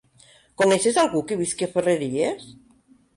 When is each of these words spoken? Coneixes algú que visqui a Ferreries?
Coneixes 0.61 0.95
algú 1.01 1.21
que 1.31 1.37
visqui 1.41 1.67
a 1.67 1.69
Ferreries? 1.75 2.49